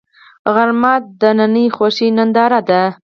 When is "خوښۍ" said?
1.75-2.09